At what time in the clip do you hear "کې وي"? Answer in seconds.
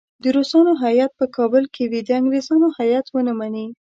1.73-2.01